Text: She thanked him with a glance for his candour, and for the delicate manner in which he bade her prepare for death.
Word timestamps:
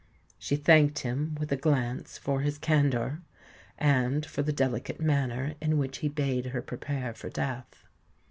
She 0.39 0.55
thanked 0.55 0.97
him 1.01 1.35
with 1.39 1.51
a 1.51 1.55
glance 1.55 2.17
for 2.17 2.41
his 2.41 2.57
candour, 2.57 3.21
and 3.77 4.25
for 4.25 4.41
the 4.41 4.51
delicate 4.51 4.99
manner 4.99 5.53
in 5.61 5.77
which 5.77 5.99
he 5.99 6.09
bade 6.09 6.47
her 6.47 6.61
prepare 6.63 7.13
for 7.13 7.29
death. 7.29 7.85